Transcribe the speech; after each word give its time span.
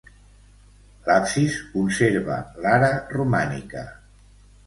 L'absis 1.09 1.57
conserva 1.73 2.39
l'ara 2.65 2.89
romànica. 3.17 3.87